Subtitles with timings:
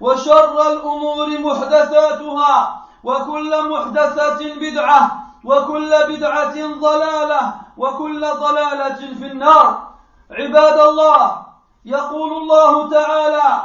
[0.00, 5.10] وشر الأمور محدثاتها وكل محدثة بدعة
[5.44, 9.88] وكل بدعة ضلالة وكل ضلالة في النار.
[10.30, 11.42] عباد الله
[11.84, 13.62] يقول الله تعالى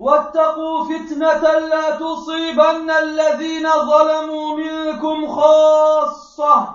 [0.00, 6.68] واتقوا فتنة لا تصيبن الذين ظلموا منكم خاصة.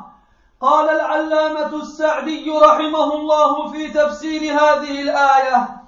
[0.62, 5.79] قال العلامة السعدي رحمه الله في تفسير هذه الآية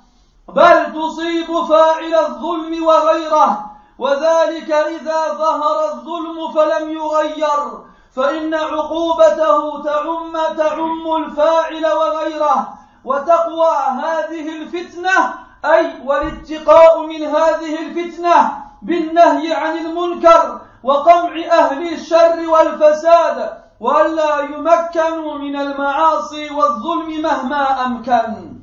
[0.47, 3.65] بل تصيب فاعل الظلم وغيره
[3.99, 7.81] وذلك إذا ظهر الظلم فلم يغير
[8.15, 12.81] فإن عقوبته تعم تعم الفاعل وغيره.
[13.05, 13.71] وتقوى
[14.03, 15.33] هذه الفتنة
[15.65, 18.51] أي والاتقاء من هذه الفتنة
[18.81, 28.60] بالنهي عن المنكر وقمع أهل الشر والفساد والا يمكنوا من المعاصي والظلم مهما امكن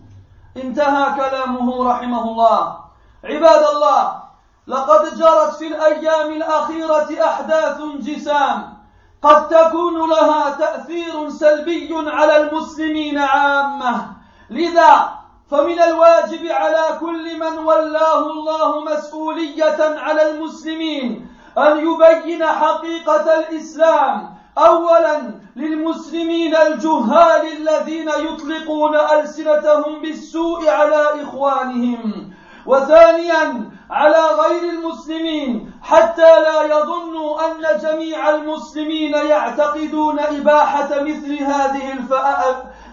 [0.63, 2.79] انتهى كلامه رحمه الله.
[3.25, 4.23] عباد الله
[4.67, 8.79] لقد جرت في الأيام الأخيرة أحداث جسام
[9.23, 14.07] قد تكون لها تأثير سلبي على المسلمين عامة.
[14.51, 15.19] لذا
[15.51, 25.21] فمن الواجب على كل من ولاه الله مسؤولية على المسلمين أن يبين حقيقة الإسلام اولا
[25.57, 32.31] للمسلمين الجهال الذين يطلقون ألسنتهم بالسوء على إخوانهم
[32.67, 41.89] وثانيا على غير المسلمين حتى لا يظنوا أن جميع المسلمين يعتقدون إباحة مثل هذه.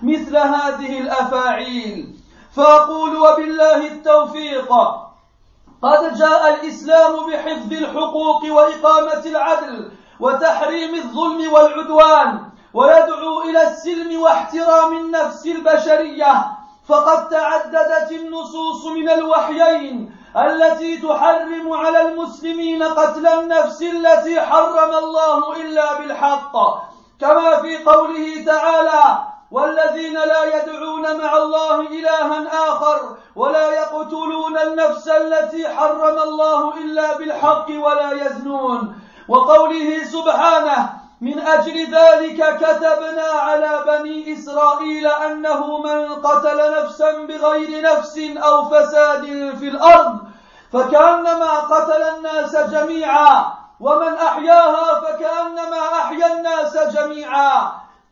[0.04, 2.16] مثل هذه الأفاعيل
[2.56, 4.74] فأقول وبالله التوفيق
[5.82, 12.40] قد جاء الإسلام بحفظ الحقوق وإقامة العدل وتحريم الظلم والعدوان
[12.74, 16.46] ويدعو إلى السلم واحترام النفس البشرية.
[16.88, 26.00] فقد تعددت النصوص من الوحيين التي تحرم على المسلمين قتل النفس التي حرم الله إلا
[26.00, 26.54] بالحق.
[27.22, 35.68] كما في قوله تعالى والذين لا يدعون مع الله إلها آخر ولا يقتلون النفس التي
[35.68, 38.96] حرم الله إلا بالحق ولا يزنون
[39.28, 40.90] وقوله سبحانه
[41.22, 49.26] من أجل ذلك كتبنا على بني إسرائيل أنه من قتل نفسا بغير نفس أو فساد
[49.60, 50.18] في الأرض
[50.74, 53.46] فكأنما قتل الناس جميعا
[53.80, 57.72] ومن أحياها فكأنما أحيا الناس جميعا.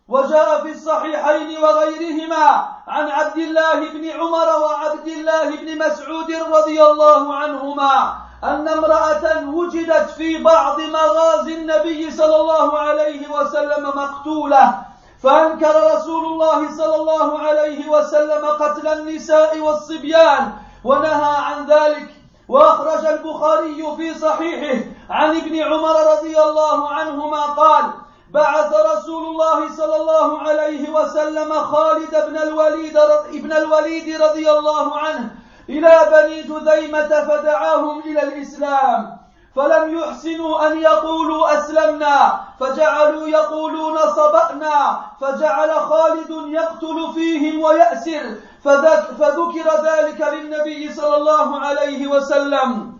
[0.09, 7.35] وجاء في الصحيحين وغيرهما عن عبد الله بن عمر وعبد الله بن مسعود رضي الله
[7.35, 14.75] عنهما أن امرأة وجدت في بعض مغازي النبي صلى الله عليه وسلم مقتولة
[15.23, 20.51] فأنكر رسول الله صلى الله عليه وسلم قتل النساء والصبيان
[20.83, 22.09] ونهى عن ذلك.
[22.47, 27.85] وأخرج البخاري في صحيحه عن ابن عمر رضي الله عنهما قال
[28.31, 32.97] بعث رسول الله صلى الله عليه وسلم خالد بن الوليد
[33.33, 35.29] ابن الوليد رضي الله عنه
[35.69, 39.17] إلى بني جذيمة فدعاهم إلى الإسلام.
[39.55, 42.39] فلم يحسنوا أن يقولوا أسلمنا.
[42.59, 45.01] فجعلوا يقولون صبأنا.
[45.21, 48.35] فجعل خالد يقتل فيهم ويأسر.
[48.63, 52.97] فذكر ذلك للنبي صلى الله عليه وسلم.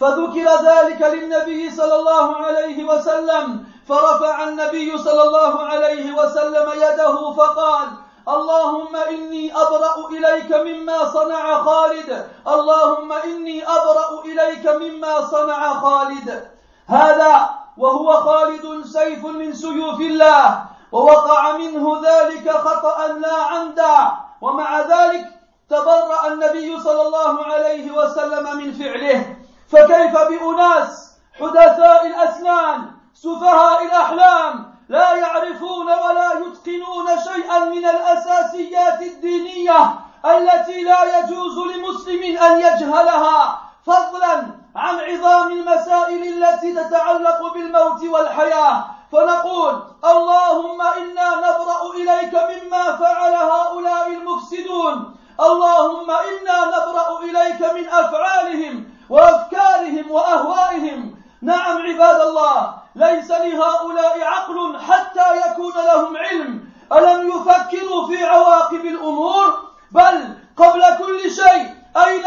[0.00, 3.64] فذكر ذلك للنبي صلى الله عليه وسلم.
[3.88, 7.88] فرفع النبي صلى الله عليه وسلم يده فقال
[8.28, 12.26] اللهم إني أبرأ إليك مما صنع خالد.
[12.48, 16.48] اللهم إني أبرأ إليك مما صنع خالد.
[16.86, 20.64] هذا وهو خالد سيف من سيوف الله.
[20.92, 25.26] ووقع منه ذلك خطأ لا عمدا ومع ذلك
[25.70, 29.36] تبرأ النبي صلى الله عليه وسلم من فعله.
[29.72, 39.94] فكيف بأناس حدثاء الأسنان سفهاء الأحلام لا يعرفون ولا يتقنون شيئا من الأساسيات الدينية
[40.24, 44.46] التي لا يجوز لمسلم أن يجهلها فضلا
[44.76, 48.84] عن عظام المسائل التي تتعلق بالموت والحياة.
[49.12, 55.16] فنقول اللهم إنا نبرأ إليك مما فعل هؤلاء المفسدون.
[55.40, 61.19] اللهم إنا نبرأ إليك من أفعالهم وأفكارهم وأهوائهم.
[61.42, 66.70] نعم عباد الله ليس لهؤلاء عقل حتى يكون لهم علم.
[66.92, 69.58] ألم يفكروا في عواقب الأمور
[69.90, 72.26] بل قبل كل شيء أين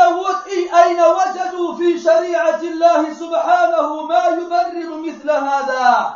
[0.73, 6.13] أين وجدوا في شريعة الله سبحانه ما يبرر مثل هذا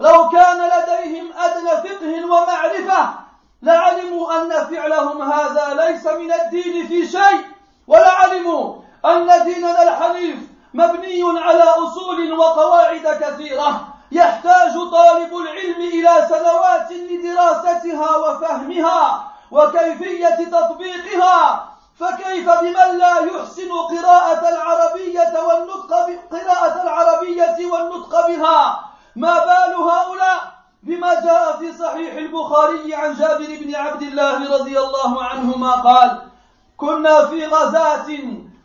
[0.00, 3.14] لو كان لديهم أدنى فقه ومعرفة
[3.62, 7.44] لعلموا أن فعلهم هذا ليس من الدين في شيء
[7.86, 8.74] ولعلموا
[9.04, 10.36] أن ديننا الحنيف
[10.74, 21.68] مبني على أصول وقواعد كثيرة يحتاج طالب العلم إلى سنوات لدراستها وفهمها وكيفية تطبيقها
[22.00, 25.92] فكيف بمن لا يحسن قراءة العربية والنطق
[26.32, 28.84] قراءة العربية والنطق بها
[29.16, 35.24] ما بال هؤلاء بما جاء في صحيح البخاري عن جابر بن عبد الله رضي الله
[35.24, 36.22] عنهما قال
[36.76, 38.06] كنا في غزاة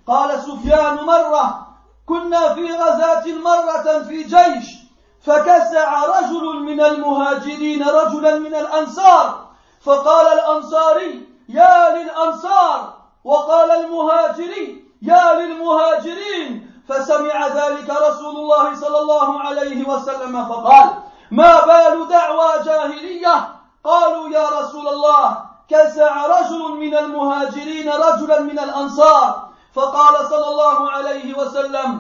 [0.08, 1.68] قال سفيان مرة
[2.06, 4.80] كنا في غزاة مرة في جيش
[5.26, 9.50] فكسع رجل من المهاجرين رجلا من الأنصار
[9.82, 12.94] فقال الأنصاري يا للأنصار
[13.24, 20.90] وقال المهاجري يا للمهاجرين فسمع ذلك رسول الله صلى الله عليه وسلم فقال
[21.32, 23.48] ما بال دعوى جاهلية
[23.84, 25.38] قالوا يا رسول الله
[25.70, 32.00] كسع رجل من المهاجرين رجلا من الأنصار فقال صلى الله عليه وسلم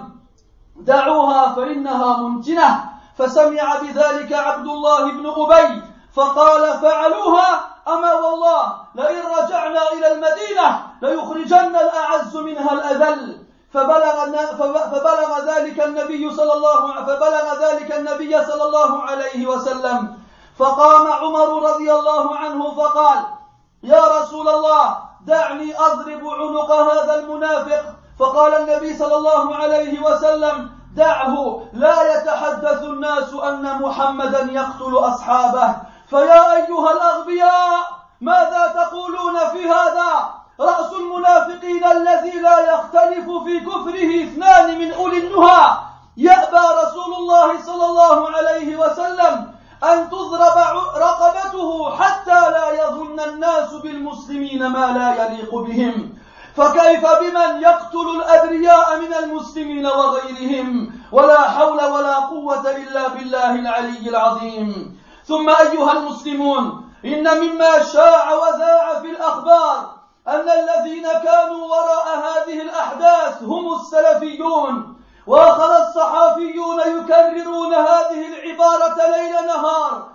[0.75, 2.89] دعوها فإنها ممتنة.
[3.17, 5.81] فسمع بذلك عبد الله بن أبي
[6.15, 7.49] فقال فعلوها؟
[7.87, 10.67] أما والله لئن رجعنا إلى المدينة
[11.01, 13.45] ليخرجن الأعز منها الأذل.
[13.73, 14.17] فبلغ
[14.91, 20.17] فبلغ ذلك النبي صلى الله فبلغ ذلك النبي صلى الله عليه وسلم.
[20.57, 23.38] فقام عمر رضي الله عنه فقال
[23.83, 27.83] يا رسول الله دعني أضرب عنق هذا المنافق.
[28.19, 35.75] فقال النبي صلى الله عليه وسلم دعه لا يتحدث الناس أن محمدا يقتل أصحابه.
[36.09, 37.79] فيا أيها الأغبياء
[38.21, 40.29] ماذا تقولون في هذا؟
[40.59, 45.77] رأس المنافقين الذي لا يختلف في كفره اثنان من أولي النهى.
[46.17, 50.57] يأبى رسول الله صلى الله عليه وسلم أن تضرب
[50.97, 56.13] رقبته حتى لا يظن الناس بالمسلمين ما لا يليق بهم.
[56.55, 64.99] فكيف بمن يقتل الأبرياء من المسلمين وغيرهم؟ ولا حول ولا قوة إلا بالله العلي العظيم.
[65.25, 73.43] ثم أيها المسلمون إن مما شاع وذاع في الأخبار أن الذين كانوا وراء هذه الأحداث
[73.43, 80.07] هم السلفيون وأخذ الصحافيون يكررون هذه العبارة ليل نهار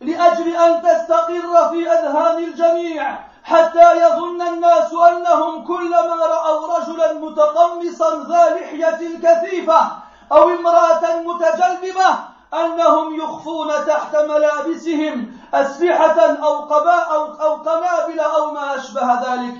[0.00, 8.56] لأجل أن تستقر في أذهان الجميع حتى يظن الناس أنهم كلما رأوا رجلا متقمصا ذا
[8.56, 9.92] لحية كثيفة
[10.32, 12.18] أو امرأة متجلبة
[12.54, 19.54] أنهم يخفون تحت ملابسهم أسلحة أو قباء أو, أو قنابل أو ما أشبه ذلك.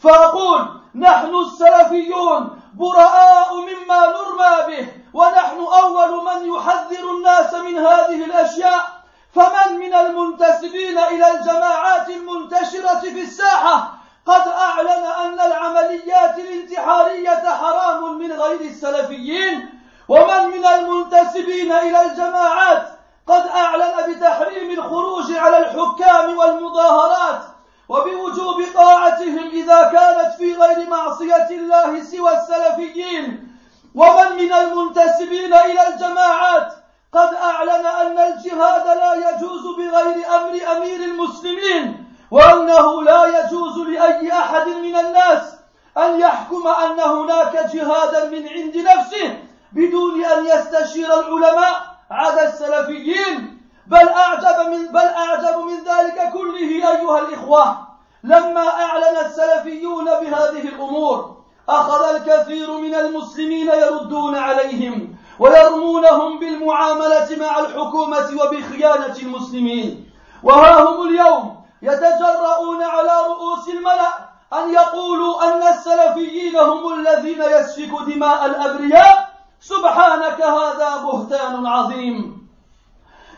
[0.00, 8.98] فأقول نحن السلفيون براء مما نرمى به ونحن أول من يحذر الناس من هذه الأشياء.
[9.34, 18.32] فمن من المنتسبين إلى الجماعات المنتشرة في الساحة؟ قد أعلن أن العمليات الانتحارية حرام من
[18.32, 22.88] غير السلفيين ومن من المنتسبين إلى الجماعات
[23.26, 27.40] قد أعلن بتحريم الخروج على الحكام والمظاهرات
[27.88, 33.48] وبوجوب طاعتهم إذا كانت في غير معصية الله سوى السلفيين.
[33.94, 36.72] ومن من المنتسبين إلى الجماعات
[37.12, 43.02] قد أعلن أن الجهاد لا يجوز بغير أمر أمير المسلمين وأنه
[43.48, 45.54] يجوز لأي أحد من الناس
[45.98, 49.38] أن يحكم أن هناك جهادا من عند نفسه
[49.72, 53.58] بدون أن يستشير العلماء عدا السلفيين.
[53.86, 57.78] بل أعجب من بل أعجب من ذلك كله أيها الإخوة
[58.24, 61.38] لما أعلن السلفيون بهذه الأمور.
[61.68, 70.10] أخذ الكثير من المسلمين يردون عليهم ويرمونهم بالمعاملة مع الحكومة وبخيانة المسلمين.
[70.42, 74.12] وها هم اليوم يتجرؤون على رؤوس الملأ
[74.52, 79.28] أن يقولوا أن السلفيين هم الذين يسفك دماء الأبرياء.
[79.60, 82.48] سبحانك هذا بهتان عظيم.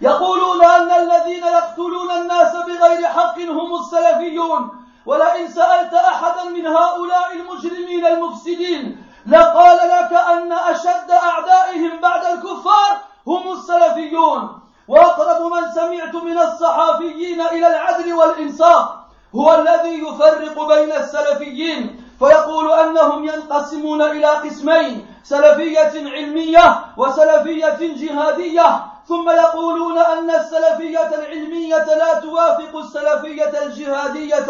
[0.00, 4.70] يقولون أن الذين يقتلون الناس بغير حق هم السلفيون.
[5.06, 13.52] ولئن سألت أحدا من هؤلاء المجرمين المفسدين لقال لك أن أشد أعدائهم بعد الكفار هم
[13.52, 14.60] السلفيون.
[14.90, 18.88] وأقرب من سمعت من الصحافيين إلى العدل والإنصاف
[19.34, 29.30] هو الذي يفرق بين السلفيين فيقول أنهم ينقسمون إلى قسمين سلفية علمية وسلفية جهادية ثم
[29.30, 34.46] يقولون أن السلفية العلمية لا توافق السلفية الجهادية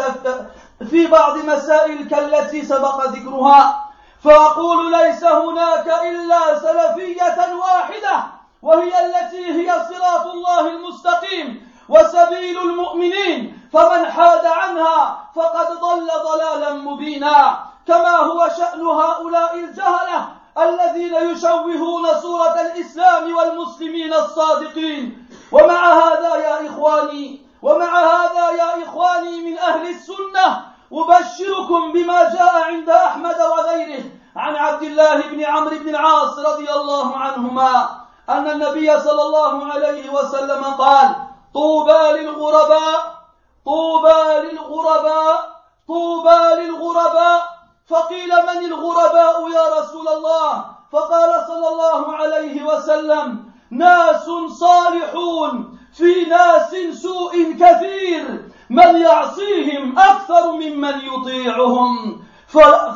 [0.89, 3.85] في بعض مسائل كالتي سبق ذكرها
[4.23, 8.40] فأقول ليس هناك إلا سلفية واحدة.
[8.61, 17.59] وهي التي هي صراط الله المستقيم وسبيل المؤمنين فمن حاد عنها فقد ضل ضلالا مبينا.
[17.87, 20.27] كما هو شأن هؤلاء الجهلة
[20.57, 25.27] الذين يشوهون صورة الإسلام والمسلمين الصادقين.
[25.51, 32.89] ومع هذا يا إخواني ومع هذا يا إخواني من أهل السنة أبشركم بما جاء عند
[32.89, 34.03] أحمد وغيره.
[34.35, 40.09] عن عبد الله بن عمرو بن العاص رضي الله عنهما أن النبي صلى الله عليه
[40.09, 41.15] وسلم قال
[41.53, 43.21] طوبى للغرباء
[43.65, 47.61] طوبى للغرباء طوبى للغرباء.
[47.89, 56.75] فقيل من الغرباء يا رسول الله؟ فقال صلى الله عليه وسلم ناس صالحون في ناس
[57.01, 58.51] سوء كثير.
[58.69, 62.21] من يعصيهم أكثر ممن يطيعهم.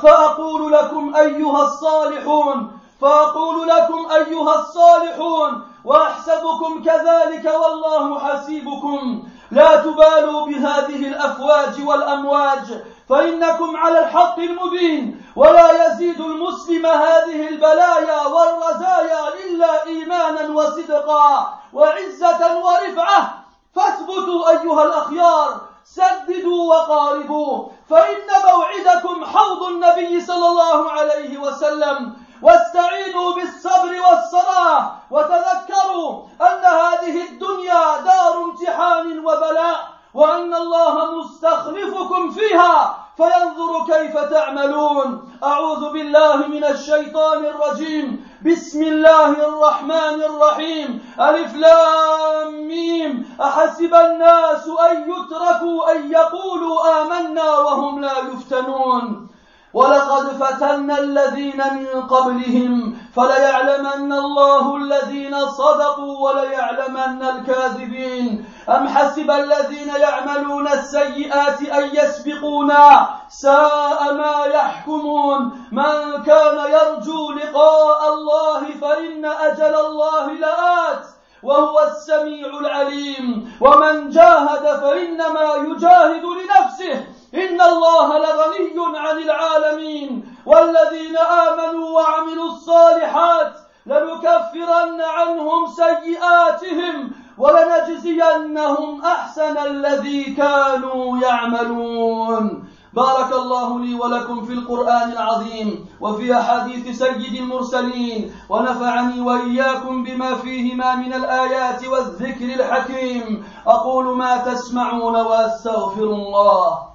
[0.02, 9.24] فأقول لكم أيها الصالحون فأقول لكم أيها الصالحون وأحسبكم كذلك والله حسيبكم.
[9.52, 15.22] لا تبالوا بهذه الأفواج والأمواج فإنكم على الحق المبين.
[15.36, 23.46] ولا يزيد المسلم هذه البلايا والرزايا إلا إيمانا وصدقا وعزة ورفعة.
[23.76, 27.68] فاثبتوا أيها الأخيار سددوا وقاربوا.
[27.90, 32.25] فإن موعدكم حوض النبي صلى الله عليه وسلم.
[32.42, 39.80] واستعينوا بالصبر والصلاة وتذكروا أن هذه الدنيا دار امتحان وبلاء
[40.14, 45.32] وأن الله مستخلفكم فيها فينظر كيف تعملون.
[45.44, 48.28] أعوذ بالله من الشيطان الرجيم.
[48.46, 51.16] بسم الله الرحمن الرحيم.
[51.20, 53.38] ألف لام ميم.
[53.42, 59.35] أحسب الناس أن يتركوا أن يقولوا آمنا وهم لا يفتنون.
[59.76, 68.46] ولقد فتنا الذين من قبلهم فليعلمن الله الذين صدقوا وليعلمن الكاذبين.
[68.70, 75.40] أم حسب الذين يعملون السيئات أن يسبقونا ساء ما يحكمون.
[75.72, 81.15] من كان يرجو لقاء الله فإن أجل الله لآت.
[81.46, 83.52] وهو السميع العليم.
[83.62, 87.06] ومن جاهد فإنما يجاهد لنفسه.
[87.36, 90.38] إن الله لغني عن العالمين.
[90.46, 93.54] والذين آمنوا وعملوا الصالحات
[93.86, 102.75] لنكفرن عنهم سيئاتهم ولنجزينهم أحسن الذي كانوا يعملون.
[102.96, 110.96] بارك الله لي ولكم في القرآن العظيم وفي أحاديث سيد المرسلين ونفعني وإياكم بما فيهما
[110.96, 113.44] من الآيات والذكر الحكيم.
[113.68, 116.88] أقول ما تسمعون وأستغفر الله.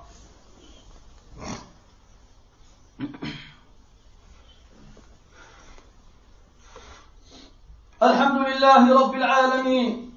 [8.03, 10.10] الحمد لله رب العالمين.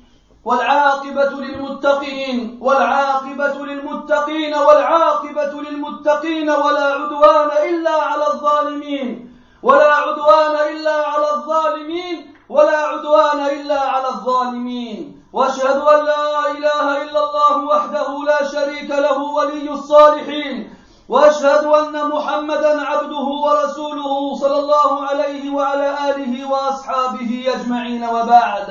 [0.46, 9.34] والعاقبة للمتقين والعاقبة للمتقين والعاقبة للمتقين ولا عدوان إلا على الظالمين
[9.64, 15.24] ولا عدوان إلا على الظالمين ولا عدوان إلا على الظالمين.
[15.34, 20.74] وأشهد أن لا إله إلا الله وحده لا شريك له ولي الصالحين.
[21.10, 28.70] وأشهد أن محمدا عبده ورسوله صلى الله عليه وعلى آله وأصحابه أجمعين وبعد.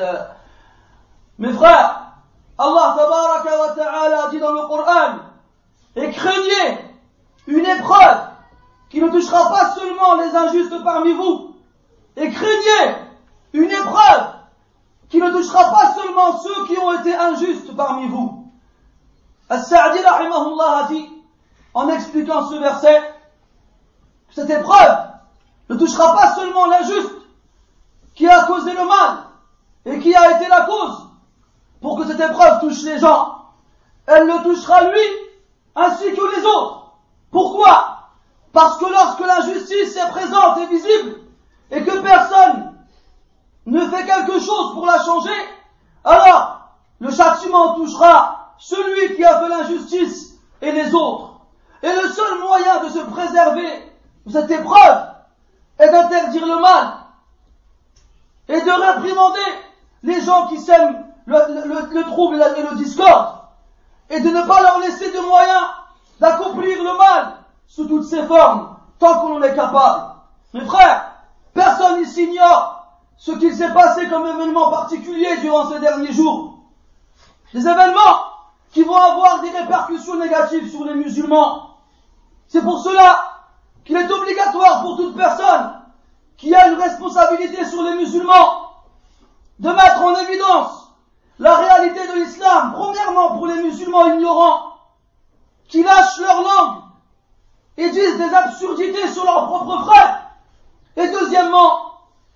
[1.43, 2.03] Mes frères,
[2.57, 5.17] Allah tabaraka wa ta'ala dit dans le Coran
[5.97, 6.79] Et craignez
[7.49, 8.29] une épreuve
[8.89, 11.57] qui ne touchera pas seulement les injustes parmi vous,
[12.17, 12.95] et craignez
[13.55, 14.35] une épreuve
[15.09, 18.47] qui ne touchera pas seulement ceux qui ont été injustes parmi vous.
[19.51, 21.11] As-Sa'di a dit,
[21.75, 23.03] en expliquant ce verset,
[24.31, 24.97] cette épreuve
[25.71, 27.17] ne touchera pas seulement l'injuste
[28.15, 29.25] qui a causé le mal
[29.87, 31.09] et qui a été la cause
[31.83, 33.39] pour que cette épreuve touche les gens.
[34.07, 35.01] Elle le touchera lui
[35.75, 36.93] ainsi que les autres.
[37.31, 37.99] Pourquoi?
[38.53, 41.21] Parce que lorsque l'injustice est présente et visible
[41.71, 42.75] et que personne
[43.67, 45.31] ne fait quelque chose pour la changer,
[46.05, 46.69] alors
[47.01, 51.41] le châtiment touchera celui qui a fait l'injustice et les autres.
[51.83, 53.93] Et le seul moyen de se préserver
[54.27, 55.07] de cette épreuve
[55.79, 56.95] est d'interdire le mal
[58.49, 59.41] et de réprimander
[60.05, 63.39] les gens qui sèment le, trouble et le discorde
[64.11, 65.67] et de ne pas leur laisser de moyens
[66.21, 67.37] d'accomplir le mal
[67.67, 70.13] sous toutes ses formes tant qu'on en est capable.
[70.53, 71.13] Mes frères,
[71.55, 72.87] personne ici ignore
[73.17, 76.59] ce qu'il s'est passé comme événement particulier durant ces derniers jours.
[77.55, 78.33] Des événements
[78.73, 81.77] qui vont avoir des répercussions négatives sur les musulmans.
[82.49, 83.19] C'est pour cela
[83.85, 85.73] qu'il est obligatoire pour toute personne
[86.37, 88.73] qui a une responsabilité sur les musulmans
[89.59, 90.82] de mettre en évidence
[91.39, 94.77] la réalité de l'islam, premièrement pour les musulmans ignorants,
[95.69, 96.83] qui lâchent leur langue
[97.77, 100.31] et disent des absurdités sur leurs propres frères,
[100.97, 101.93] et deuxièmement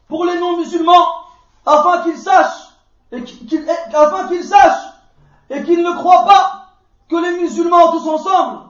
[0.09, 1.07] pour les non-musulmans,
[1.67, 2.71] afin qu'ils sachent,
[3.13, 4.93] et qu'ils, afin qu'ils sachent
[5.51, 6.67] et qu'ils ne croient pas
[7.09, 8.61] que les musulmans tous ensemble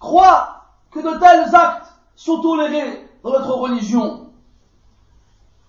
[0.00, 4.30] croient que de tels actes sont tolérés dans notre religion.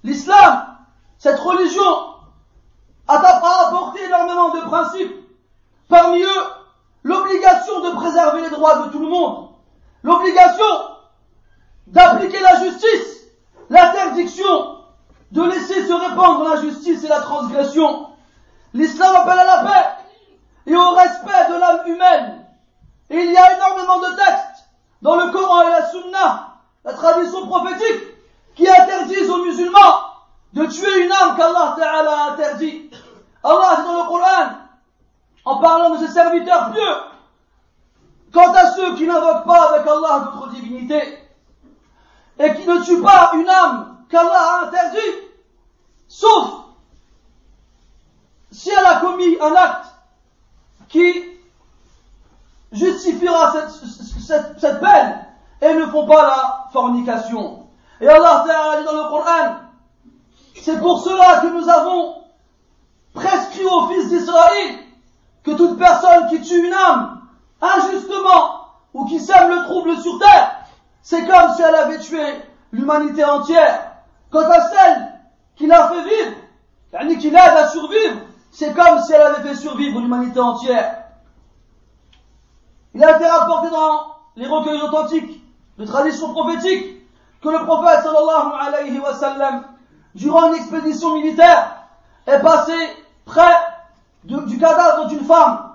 [0.04, 0.78] L'islam,
[1.18, 2.05] cette religion,
[3.08, 5.16] a apporté énormément de principes.
[5.90, 6.44] Parmi eux,
[7.04, 9.50] l'obligation de préserver les droits de tout le monde,
[10.04, 10.66] l'obligation
[11.88, 13.28] d'appliquer la justice,
[13.70, 14.80] l'interdiction
[15.32, 18.08] de laisser se répandre la justice et la transgression.
[18.74, 19.90] L'islam appelle à la paix
[20.68, 22.46] et au respect de l'âme humaine.
[23.10, 24.66] Et il y a énormément de textes
[25.02, 28.04] dans le Coran et la Sunna, la tradition prophétique,
[28.56, 30.05] qui interdisent aux musulmans
[30.56, 32.90] de tuer une âme qu'Allah a interdit.
[33.44, 34.50] Allah dit dans le Coran,
[35.44, 36.96] en parlant de ses serviteurs pieux,
[38.34, 41.20] quant à ceux qui n'invoquent pas avec Allah d'autres divinités,
[42.40, 45.00] et qui ne tuent pas une âme qu'Allah a interdit,
[46.08, 46.50] sauf
[48.52, 49.88] si elle a commis un acte
[50.88, 51.26] qui
[52.72, 55.26] justifiera cette, peine
[55.62, 57.68] et ne font pas la fornication.
[58.00, 58.46] Et Allah
[58.80, 59.65] dit dans le Coran,
[60.62, 62.16] c'est pour cela que nous avons
[63.14, 64.80] prescrit aux fils d'Israël
[65.44, 67.22] que toute personne qui tue une âme
[67.62, 70.66] injustement ou qui sème le trouble sur terre,
[71.02, 72.24] c'est comme si elle avait tué
[72.72, 73.92] l'humanité entière.
[74.32, 75.14] Quant à celle
[75.56, 80.00] qui l'a fait vivre, qui l'aide à survivre, c'est comme si elle avait fait survivre
[80.00, 81.04] l'humanité entière.
[82.94, 85.44] Il a été rapporté dans les recueils authentiques
[85.78, 87.02] de tradition prophétique
[87.42, 89.66] que le prophète sallallahu alayhi wa sallam,
[90.16, 91.84] durant une expédition militaire,
[92.26, 92.74] est passé
[93.26, 93.56] près
[94.24, 95.72] du cadavre d'une femme.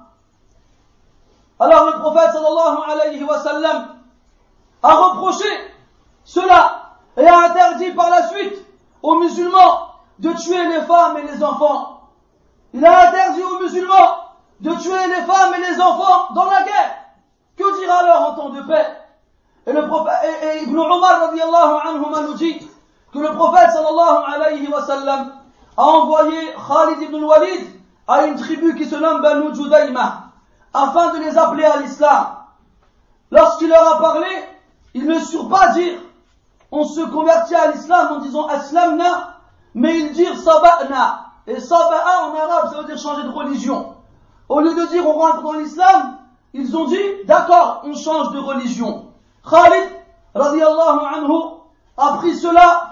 [1.61, 3.97] Alors le prophète sallallahu alayhi wa sallam
[4.83, 5.45] a reproché
[6.25, 8.65] cela et a interdit par la suite
[9.03, 12.09] aux musulmans de tuer les femmes et les enfants.
[12.73, 14.25] Il a interdit aux musulmans
[14.61, 16.97] de tuer les femmes et les enfants dans la guerre.
[17.57, 18.87] Que dira alors en temps de paix?
[19.67, 21.31] Et, le prophète, et, Ibn Umar
[21.85, 22.70] anhu nous dit
[23.13, 25.33] que le prophète sallallahu alayhi wa sallam
[25.77, 27.67] a envoyé Khalid ibn Walid
[28.07, 30.31] à une tribu qui se nomme Banu Judaïma
[30.73, 32.27] afin de les appeler à l'islam.
[33.31, 34.27] Lorsqu'il leur a parlé,
[34.95, 35.99] ils ne surent pas dire
[36.73, 39.39] on se convertit à l'islam en disant aslamna,
[39.75, 41.27] mais ils dirent saba'na.
[41.47, 43.95] Et saba'a en arabe, ça veut dire changer de religion.
[44.49, 46.19] Au lieu de dire on rentre dans l'islam,
[46.53, 49.07] ils ont dit d'accord, on change de religion.
[49.49, 49.89] Khalid,
[50.35, 51.41] radiallahu anhu,
[51.97, 52.90] a pris cela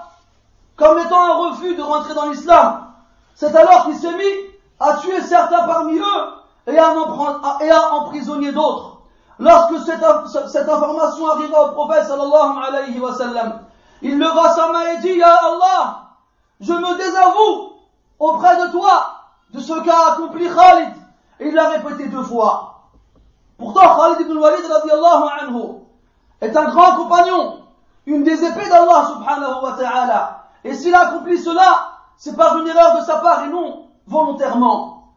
[0.79, 2.87] comme étant un refus de rentrer dans l'islam.
[3.35, 8.97] C'est alors qu'il s'est mis à tuer certains parmi eux et à, emprisonner d'autres.
[9.37, 10.03] Lorsque cette,
[10.47, 13.61] cette, information arriva au prophète sallallahu alayhi wa sallam,
[14.01, 16.09] il leva sa main et dit, Ya Allah,
[16.59, 17.73] je me désavoue
[18.17, 19.15] auprès de toi
[19.53, 20.93] de ce qu'a accompli Khalid.
[21.39, 22.83] Et il l'a répété deux fois.
[23.57, 25.75] Pourtant, Khalid ibn Walid anhu
[26.41, 27.59] est un grand compagnon,
[28.05, 30.38] une des épées d'Allah subhanahu wa ta'ala.
[30.63, 35.13] Et s'il a accompli cela, c'est par une erreur de sa part et non volontairement.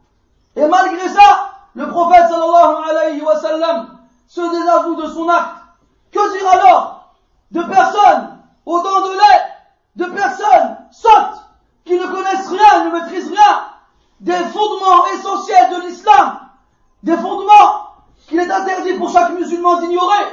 [0.55, 5.57] Et malgré ça, le prophète sallallahu alayhi wa sallam se désavoue de son acte.
[6.11, 7.13] Que dire alors
[7.51, 9.41] de personnes aux dents de lait,
[9.95, 11.41] de personnes sottes
[11.85, 13.67] qui ne connaissent rien, ne maîtrisent rien
[14.19, 16.39] des fondements essentiels de l'islam,
[17.03, 17.87] des fondements
[18.27, 20.25] qu'il est interdit pour chaque musulman d'ignorer?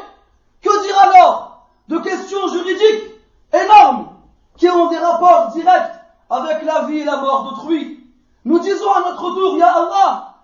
[0.62, 3.10] Que dire alors de questions juridiques
[3.52, 4.08] énormes
[4.60, 5.94] qui ont des rapports directs
[6.28, 8.06] avec la vie et la mort d'autrui
[8.44, 10.36] Nous disons à notre tour, Ya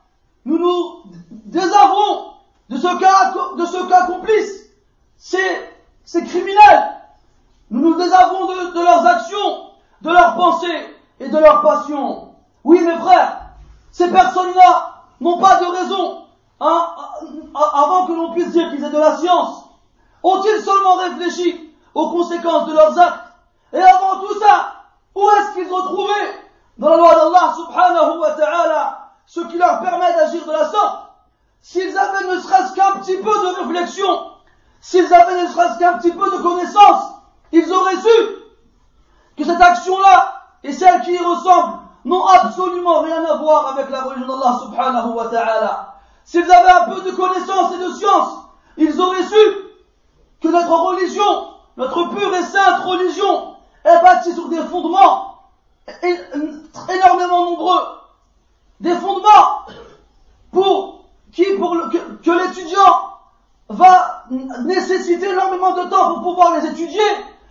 [0.47, 1.03] nous nous
[1.45, 2.33] désavons
[2.71, 3.65] de ce cas, de
[5.19, 6.97] ces, criminels.
[7.71, 12.31] Nous nous désavons de, de leurs actions, de leurs pensées et de leurs passions.
[12.65, 13.43] Oui, mes frères,
[13.93, 16.25] ces personnes-là n'ont pas de raison
[16.61, 16.89] hein,
[17.55, 19.65] avant que l'on puisse dire qu'ils aient de la science.
[20.23, 23.26] Ont-ils seulement réfléchi aux conséquences de leurs actes?
[23.73, 24.73] Et avant tout ça,
[25.15, 26.13] où est-ce qu'ils ont trouvé
[26.79, 31.07] dans la loi d'Allah subhanahu wa ta'ala ce qui leur permet d'agir de la sorte?
[31.61, 34.31] S'ils avaient ne serait-ce qu'un petit peu de réflexion,
[34.81, 37.13] s'ils avaient ne serait-ce qu'un petit peu de connaissance,
[37.51, 38.37] ils auraient su
[39.37, 44.03] que cette action-là et celle qui y ressemble n'ont absolument rien à voir avec la
[44.03, 45.95] religion d'Allah subhanahu wa ta'ala.
[46.25, 48.31] S'ils avaient un peu de connaissance et de science,
[48.77, 49.37] ils auraient su
[50.41, 53.56] que notre religion, notre pure et sainte religion,
[53.87, 55.39] est bâtie sur des fondements
[56.03, 57.83] énormément nombreux.
[58.81, 59.63] Des fondements
[60.53, 63.19] pour qui, pour que l'étudiant
[63.69, 64.25] va
[64.65, 67.01] nécessiter énormément de temps pour pouvoir les étudier,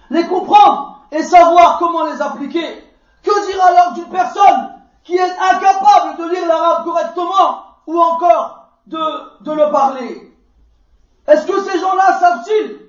[0.09, 2.83] les comprendre et savoir comment les appliquer.
[3.23, 8.99] Que dire alors d'une personne qui est incapable de lire l'arabe correctement ou encore de,
[9.41, 10.33] de le parler?
[11.27, 12.84] Est-ce que ces gens-là savent-ils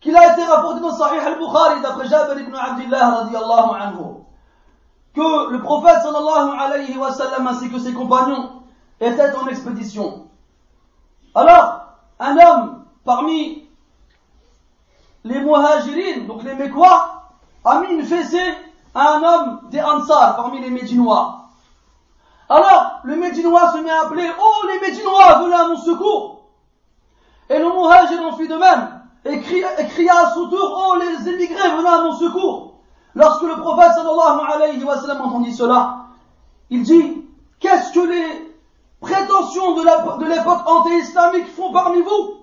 [0.00, 4.26] qu'il a été rapporté dans Sahih al-Bukhari d'après Jabir ibn Abdullah radiallahu anhu
[5.14, 8.62] que le prophète sallallahu alayhi wa sallam ainsi que ses compagnons
[9.00, 10.28] étaient en expédition.
[11.34, 11.86] Alors,
[12.20, 13.66] un homme parmi
[15.24, 17.22] les muhajirines, donc les Mécois,
[17.64, 18.54] a mis une fessée
[18.94, 21.46] à un homme des Ansar parmi les Médinois.
[22.48, 26.44] Alors, le Médinois se met à appeler Oh les Médinois, venez à mon secours
[27.50, 28.95] Et le Muhajir en fit de même
[29.28, 32.74] et cria, à son tour Oh les émigrés, venez à mon secours
[33.14, 36.04] Lorsque le prophète sallallahu alayhi wa sallam entendit cela,
[36.68, 37.24] il dit
[37.58, 38.54] Qu'est-ce que les
[39.00, 42.34] prétentions de l'époque anti-islamique font parmi vous?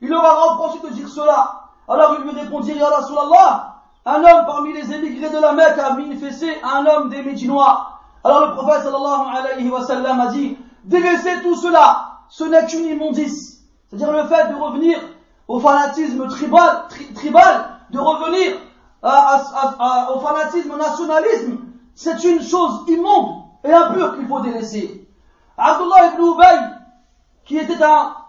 [0.00, 1.62] Il leur a reproché de dire cela.
[1.88, 3.74] Alors il lui répondit Ya Rasulallah,
[4.06, 7.98] un homme parmi les émigrés de la Mecque a manifesté un homme des Médinois.
[8.22, 12.84] Alors le prophète sallallahu alayhi wa sallam a dit, délaissez tout cela, ce n'est qu'une
[12.84, 13.64] immondice.
[13.88, 15.00] C'est-à-dire le fait de revenir
[15.50, 16.86] au fanatisme tribal,
[17.90, 18.56] de revenir
[19.02, 21.58] au fanatisme nationalisme,
[21.92, 25.08] c'est une chose immonde et impure qu'il faut délaisser.
[25.58, 26.60] Abdullah ibn Ubay,
[27.44, 27.74] qui était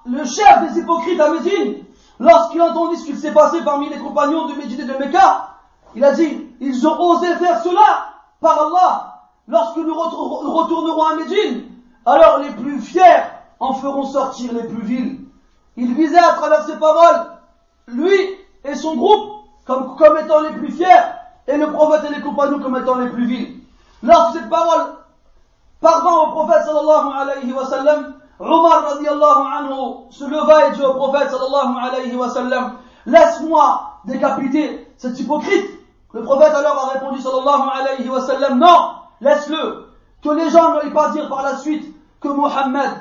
[0.05, 1.83] le chef des hypocrites à Médine,
[2.19, 5.49] lorsqu'il entendit ce qu'il s'est passé parmi les compagnons de Médine et de Mecca,
[5.93, 9.27] il a dit, ils ont osé faire cela par Allah.
[9.47, 11.65] Lorsque nous retournerons à Médine,
[12.03, 13.25] alors les plus fiers
[13.59, 15.20] en feront sortir les plus vils.
[15.77, 17.31] Il visait à travers ses paroles,
[17.87, 18.19] lui
[18.63, 20.87] et son groupe, comme, comme étant les plus fiers,
[21.47, 23.59] et le prophète et les compagnons comme étant les plus vils.
[24.03, 24.95] Lorsque cette parole
[25.79, 30.93] parvint au prophète sallallahu alayhi wa sallam, Omar radiallahu anhu se leva et dit au
[30.93, 32.73] prophète sallallahu alayhi wa sallam,
[33.05, 35.81] laisse-moi décapiter cet hypocrite
[36.13, 39.87] le prophète alors a répondu sallallahu alayhi wa sallam, non, laisse-le,
[40.21, 42.91] que les gens n'aillent pas dire par la suite que Mohammed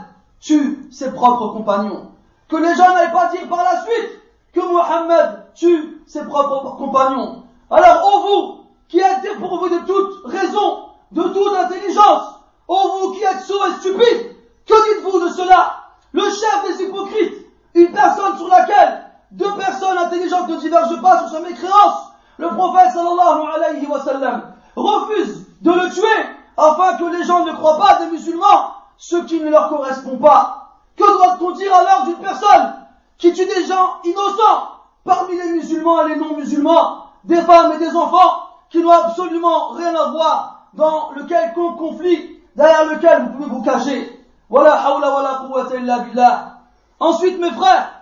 [0.41, 2.10] tue ses propres compagnons.
[2.51, 4.21] Que les gens n'aillent pas dire par la suite
[4.53, 7.45] que Mohammed tue ses propres compagnons.
[7.71, 12.35] Alors, ô vous, qui êtes dépourvus de toute raison, de toute intelligence,
[12.67, 14.37] ô vous qui êtes sourds et stupides,
[14.67, 15.77] que dites-vous de cela?
[16.13, 21.29] Le chef des hypocrites, une personne sur laquelle deux personnes intelligentes ne divergent pas sur
[21.29, 24.43] sa mécréance, le prophète sallallahu alayhi wa sallam
[24.75, 29.41] refuse de le tuer afin que les gens ne croient pas des musulmans ce qui
[29.41, 30.60] ne leur correspond pas.
[31.01, 32.75] Que doit-on dire alors d'une personne
[33.17, 34.69] qui tue des gens innocents
[35.03, 39.95] parmi les musulmans et les non-musulmans, des femmes et des enfants qui n'ont absolument rien
[39.95, 44.27] à voir dans le quelconque conflit derrière lequel vous pouvez vous cacher?
[44.51, 46.59] Voilà, hawla wa quwwata illa billah.
[46.99, 47.93] Ensuite, mes frères,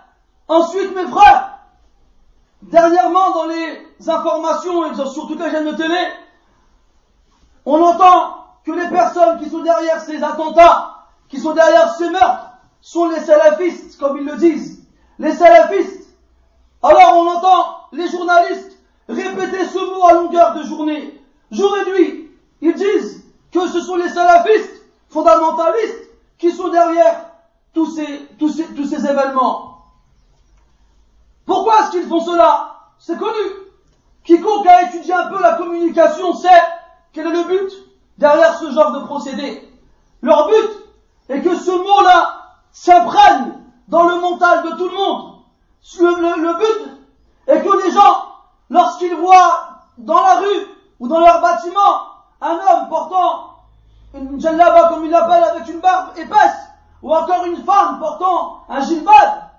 [0.49, 1.59] ensuite, mes frères,
[2.61, 5.97] Dernièrement, dans les informations et sur toutes les chaînes de télé,
[7.65, 8.35] on entend
[8.65, 12.48] que les personnes qui sont derrière ces attentats, qui sont derrière ces meurtres,
[12.81, 14.83] sont les salafistes, comme ils le disent.
[15.17, 16.07] Les salafistes.
[16.81, 18.77] Alors on entend les journalistes
[19.09, 22.31] répéter ce mot à longueur de journée, jour et nuit.
[22.61, 27.25] Ils disent que ce sont les salafistes fondamentalistes qui sont derrière
[27.73, 29.85] tous ces, événements.
[31.45, 32.75] Pourquoi est-ce qu'ils font cela?
[32.99, 33.33] C'est connu.
[34.23, 36.49] Quiconque a étudié un peu la communication sait
[37.13, 37.71] quel est le but
[38.17, 39.67] derrière ce genre de procédé.
[40.21, 40.69] Leur but
[41.29, 42.38] est que ce mot-là
[42.71, 43.53] s'imprègne
[43.87, 45.29] dans le mental de tout le monde
[45.99, 46.91] le, but
[47.47, 48.23] est que les gens,
[48.69, 50.67] lorsqu'ils voient dans la rue
[50.99, 52.07] ou dans leur bâtiment
[52.41, 53.45] un homme portant
[54.13, 56.67] une djellaba comme il l'appelle avec une barbe épaisse,
[57.03, 59.49] ou encore une femme portant un gilbad,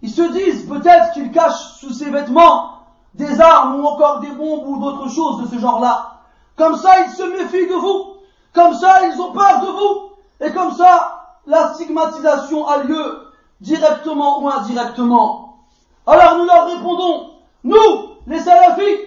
[0.00, 2.78] ils se disent peut-être qu'il cache sous ses vêtements
[3.14, 6.12] des armes ou encore des bombes ou d'autres choses de ce genre-là.
[6.56, 8.14] Comme ça, ils se méfient de vous.
[8.54, 10.12] Comme ça, ils ont peur de vous.
[10.40, 15.58] Et comme ça, la stigmatisation a lieu directement ou indirectement.
[16.06, 17.30] Alors nous leur répondons,
[17.64, 18.98] nous, les salafis,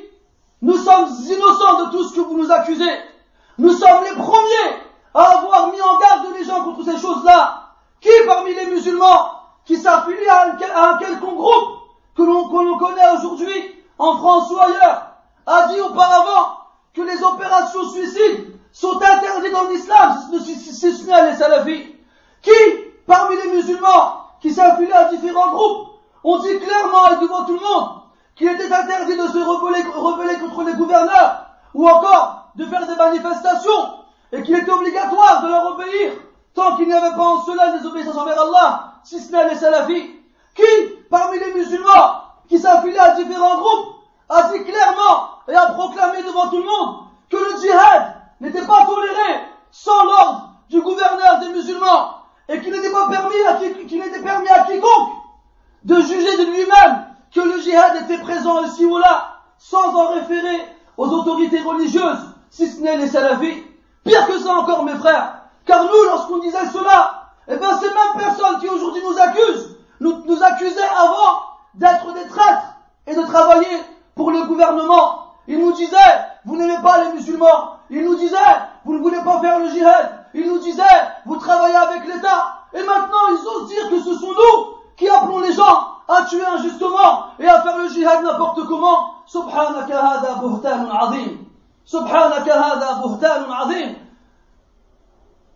[0.61, 2.91] nous sommes innocents de tout ce que vous nous accusez.
[3.57, 4.81] Nous sommes les premiers
[5.13, 7.61] à avoir mis en garde les gens contre ces choses-là.
[8.01, 9.31] Qui parmi les musulmans
[9.65, 11.79] qui s'affilient à un quelconque groupe
[12.15, 15.07] que l'on connaît aujourd'hui en France ou ailleurs
[15.45, 16.57] a dit auparavant
[16.93, 21.94] que les opérations suicides sont interdites en islam, si ce n'est les salafis?
[22.45, 22.51] Qui,
[23.07, 25.87] parmi les musulmans qui s'affilient à différents groupes,
[26.23, 27.89] ont dit clairement et devant tout le monde
[28.35, 33.95] qu'il était interdit de se rebeller contre les gouverneurs ou encore de faire des manifestations
[34.31, 36.13] et qu'il était obligatoire de leur obéir
[36.53, 39.55] tant qu'il n'y avait pas en cela des obéissances envers Allah, si ce n'est les
[39.55, 40.11] salafis.
[40.53, 40.63] Qui,
[41.09, 43.95] parmi les musulmans qui s'affiliaient à différents groupes,
[44.29, 46.97] a dit clairement et a proclamé devant tout le monde
[47.29, 52.14] que le djihad n'était pas toléré sans l'ordre du gouverneur des musulmans
[52.47, 55.13] et qu'il n'était pas permis à quiconque
[55.83, 60.75] de juger de lui-même que le djihad était présent ici ou là sans en référer
[60.97, 63.63] aux autorités religieuses, si ce n'est les salafis.
[64.03, 68.17] Pire que ça encore, mes frères, car nous, lorsqu'on disait cela, eh bien, ces mêmes
[68.17, 71.41] personnes qui aujourd'hui nous accusent, nous, nous accusaient avant
[71.73, 72.75] d'être des traîtres
[73.07, 73.83] et de travailler
[74.15, 75.33] pour le gouvernement.
[75.47, 75.97] Ils nous disaient,
[76.45, 77.77] vous n'aimez pas les musulmans.
[77.89, 78.37] Ils nous disaient,
[78.83, 80.14] vous ne voulez pas faire le jihad.
[80.35, 80.83] Ils nous disaient,
[81.25, 82.65] vous travaillez avec l'État.
[82.73, 86.45] Et maintenant, ils osent dire que ce sont nous qui appelons les gens à tuer
[86.45, 89.13] injustement et à faire le jihad n'importe comment.
[89.25, 91.37] Subhanaka hada buhtanun azim.
[91.85, 93.95] Subhanaka hada buhtanun azim.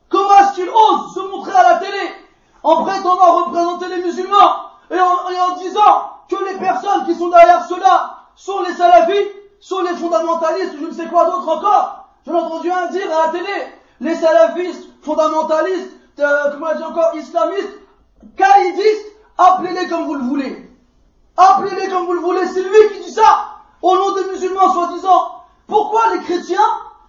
[0.08, 2.16] Comment est-ce qu'ils osent se montrer à la télé
[2.64, 8.16] en prétendant représenter les musulmans et en, disant que les personnes qui sont derrière cela
[8.36, 9.28] sont les salafis,
[9.60, 12.06] sont les fondamentalistes, je ne sais quoi d'autre encore.
[12.26, 17.16] J'en ai entendu un dire à la télé, les salafistes, fondamentalistes, euh, comment dit encore,
[17.16, 17.80] islamistes,
[18.36, 20.70] caïdistes, appelez-les comme vous le voulez.
[21.38, 23.48] Appelez-les comme vous le voulez, c'est lui qui dit ça,
[23.82, 25.32] au nom des musulmans soi-disant.
[25.68, 26.58] Pourquoi les chrétiens,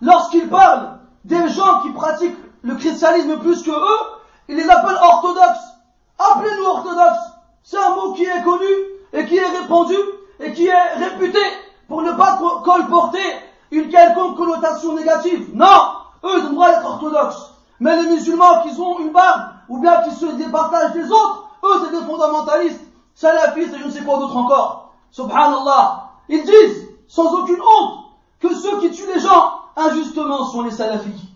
[0.01, 4.07] lorsqu'ils parlent des gens qui pratiquent le christianisme plus que eux,
[4.49, 5.75] ils les appellent orthodoxes?
[6.19, 7.31] Appelez-nous orthodoxes.
[7.63, 8.67] C'est un mot qui est connu
[9.13, 9.97] et qui est répandu
[10.39, 11.41] et qui est réputé
[11.89, 13.23] pour ne pas colporter
[13.71, 15.51] une quelconque connotation négative.
[15.55, 17.55] Non, eux ils ont le droit d'être orthodoxes.
[17.81, 21.83] Mais les musulmans qui ont une barbe ou bien qui se départagent des autres, eux
[21.85, 24.93] c'est des fondamentalistes, salafistes et je ne sais quoi d'autre encore.
[25.11, 26.11] Subhanallah.
[26.29, 28.05] Ils disent, sans aucune honte,
[28.39, 31.29] que ceux qui tuent les gens injustement sont les salafis.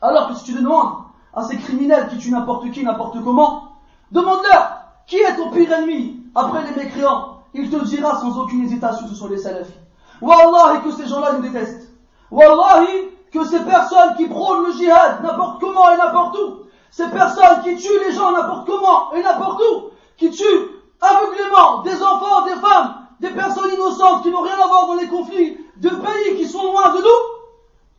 [0.00, 0.94] Alors que si tu demandes
[1.34, 3.72] à ces criminels qui tuent n'importe qui, n'importe comment,
[4.10, 7.38] demande-leur qui est ton pire ennemi après les mécréants.
[7.54, 9.72] Il te dira sans aucune hésitation ce sont les salafis.
[10.20, 11.88] Wallahi que ces gens-là nous détestent.
[12.30, 16.58] Wallahi que ces personnes qui prônent le djihad n'importe comment et n'importe où,
[16.90, 20.68] ces personnes qui tuent les gens n'importe comment et n'importe où, qui tuent
[21.00, 25.08] aveuglément des enfants, des femmes, des personnes innocentes qui n'ont rien à voir dans les
[25.08, 27.32] conflits de pays qui sont loin de nous,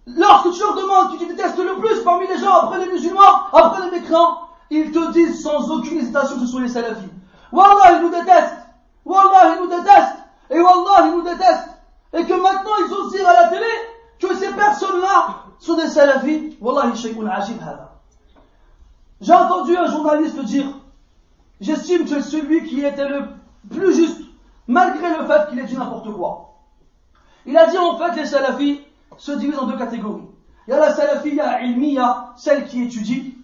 [0.06, 3.48] Lorsque tu leur demandes qui tu détestes le plus parmi les gens, après les musulmans,
[3.54, 4.38] après les mécréants,
[4.70, 7.10] ils te disent sans aucune hésitation que ce sont les salafis.
[7.52, 8.58] Wallah, ils nous détestent.
[9.06, 10.18] Wallah, ils nous détestent.
[10.50, 11.70] Et Wallah, ils nous détestent.
[12.14, 13.66] Et que maintenant, ils osent dire à la télé
[14.24, 16.58] que ces personnes-là sont des salafis.
[16.62, 17.18] Wallah, ajib
[19.22, 20.68] J'ai entendu un journaliste dire,
[21.62, 23.26] j'estime que celui qui était le
[23.70, 24.22] plus juste,
[24.68, 26.56] malgré le fait qu'il ait dit n'importe quoi.
[27.46, 28.82] Il a dit en fait les salafis,
[29.18, 30.28] se divise en deux catégories.
[30.68, 33.38] Il y a la salafiyya ilmiya, celle qui étudie,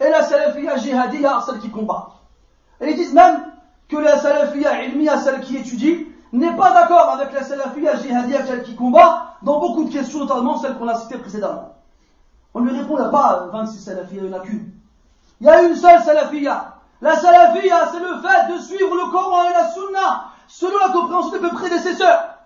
[0.00, 2.10] et la salafiyya jihadiyya, celle qui combat.
[2.80, 3.44] Et ils disent même
[3.88, 8.62] que la salafiyya ilmiya, celle qui étudie, n'est pas d'accord avec la salafiyya jihadiyya, celle
[8.62, 11.74] qui combat, dans beaucoup de questions, notamment celles qu'on a citées précédemment.
[12.54, 14.72] On lui répond, il n'y a pas 26 salafiyya, il n'y en a qu'une.
[15.40, 16.74] Il y a une seule salafiyya.
[17.00, 21.32] La salafiyya, c'est le fait de suivre le Coran et la Sunna, selon la compréhension
[21.32, 22.38] de mes prédécesseurs.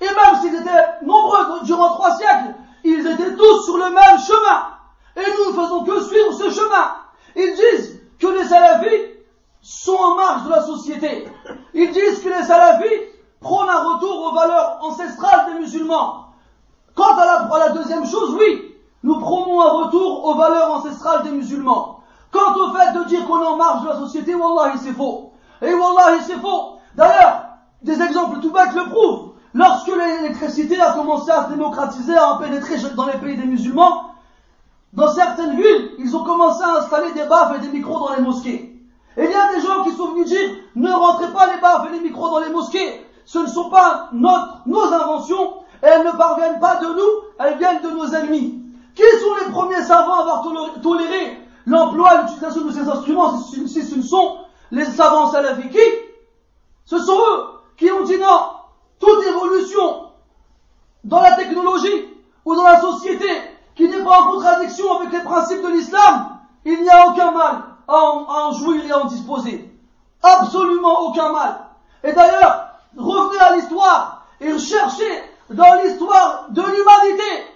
[0.00, 4.68] Et même s'ils étaient nombreux durant trois siècles, ils étaient tous sur le même chemin.
[5.16, 6.96] Et nous ne faisons que suivre ce chemin.
[7.34, 9.14] Ils disent que les salafis
[9.60, 11.28] sont en marge de la société.
[11.74, 13.00] Ils disent que les salafis
[13.40, 16.26] prônent un retour aux valeurs ancestrales des musulmans.
[16.94, 18.74] Quant à la, deuxième chose, oui,
[19.04, 22.00] nous prônons un retour aux valeurs ancestrales des musulmans.
[22.32, 25.32] Quant au fait de dire qu'on est en marge de la société, Wallah, c'est faux.
[25.62, 26.78] Et Wallah, c'est faux.
[26.96, 27.44] D'ailleurs,
[27.82, 29.32] des exemples tout bêtes le prouvent.
[29.54, 34.10] Lorsque l'électricité a commencé à se démocratiser, à pénétrer dans les pays des musulmans,
[34.92, 38.22] dans certaines villes, ils ont commencé à installer des baffes et des micros dans les
[38.22, 38.74] mosquées.
[39.16, 41.86] Et il y a des gens qui sont venus dire, ne rentrez pas les baffes
[41.88, 43.07] et les micros dans les mosquées.
[43.28, 47.82] Ce ne sont pas nos inventions, et elles ne parviennent pas de nous, elles viennent
[47.82, 48.58] de nos ennemis.
[48.94, 53.84] Qui sont les premiers savants à avoir toléré l'emploi et l'utilisation de ces instruments si
[53.84, 54.38] ce ne sont
[54.70, 55.78] les savants salafiques
[56.86, 57.44] Ce sont eux
[57.76, 58.46] qui ont dit non,
[58.98, 60.06] toute évolution
[61.04, 62.06] dans la technologie
[62.46, 63.28] ou dans la société
[63.74, 67.62] qui n'est pas en contradiction avec les principes de l'islam, il n'y a aucun mal
[67.86, 69.70] à en, jouir et à en disposer.
[70.22, 71.66] Absolument aucun mal.
[72.02, 72.67] Et d'ailleurs,
[72.98, 77.46] revenez à l'histoire et recherchez dans l'histoire de l'humanité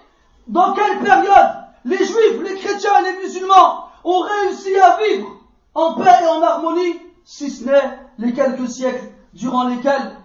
[0.47, 1.51] dans quelle période
[1.85, 5.27] les juifs, les chrétiens et les musulmans ont réussi à vivre
[5.75, 10.15] en paix et en harmonie, si ce n'est les quelques siècles durant lesquels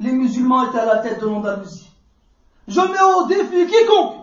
[0.00, 1.90] les musulmans étaient à la tête de l'Andalousie.
[2.66, 4.16] Je mets au défi quiconque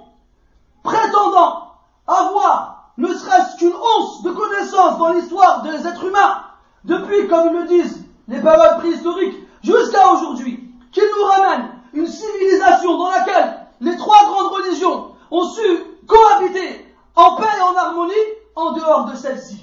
[0.84, 1.72] prétendant
[2.08, 6.44] avoir ne serait-ce qu'une once de connaissance dans l'histoire des êtres humains,
[6.86, 12.98] depuis, comme ils le disent, les périodes préhistoriques, jusqu'à aujourd'hui, qu'il nous ramène une civilisation
[12.98, 15.62] dans laquelle les trois grandes religions ont su
[16.08, 18.14] cohabiter en paix et en harmonie
[18.56, 19.60] en dehors de celle-ci.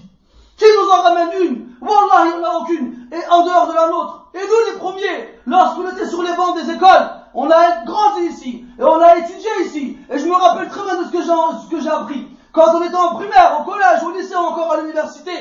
[0.57, 3.09] Qui nous en ramène une Wallah, il n'y en a aucune.
[3.11, 4.27] Et en dehors de la nôtre.
[4.35, 8.65] Et nous les premiers, lorsqu'on était sur les bancs des écoles, on a grandi ici.
[8.79, 9.99] Et on a étudié ici.
[10.11, 12.29] Et je me rappelle très bien de ce que j'ai appris.
[12.53, 15.33] Quand on était en primaire, au collège, au lycée, encore à l'université,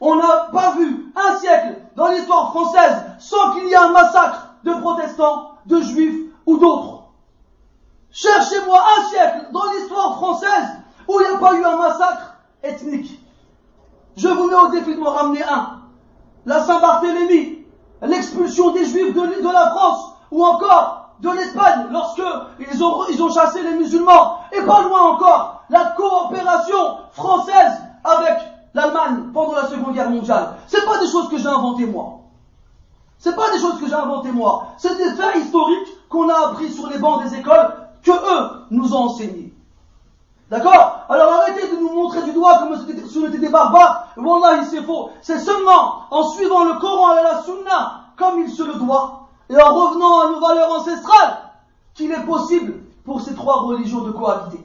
[0.00, 4.54] on n'a pas vu un siècle dans l'histoire française sans qu'il y ait un massacre
[4.64, 7.04] de protestants, de juifs ou d'autres.
[8.10, 10.68] Cherchez-moi un siècle dans l'histoire française
[11.08, 13.20] où il n'y a pas eu un massacre ethnique.
[14.16, 15.80] Je vous mets au défi de me ramener un.
[16.46, 17.66] La Saint-Barthélemy,
[18.02, 22.22] l'expulsion des Juifs de, de la France, ou encore de l'Espagne, lorsque
[22.70, 28.38] ils ont, ils ont chassé les musulmans, et pas loin encore, la coopération française avec
[28.76, 30.56] l'Allemagne pendant la Seconde Guerre mondiale.
[30.68, 32.20] C'est pas des choses que j'ai inventées moi.
[33.18, 34.68] C'est pas des choses que j'ai inventées moi.
[34.76, 38.94] C'est des faits historiques qu'on a appris sur les bancs des écoles que eux nous
[38.94, 39.54] ont enseignés.
[40.50, 41.06] D'accord?
[41.08, 44.08] Alors arrêtez de nous montrer du doigt comme si on était des barbares.
[44.18, 45.10] Wallah, c'est faux.
[45.22, 49.56] C'est seulement en suivant le Coran et la Sunna comme il se le doit et
[49.60, 51.38] en revenant à nos valeurs ancestrales
[51.94, 54.62] qu'il est possible pour ces trois religions de cohabiter.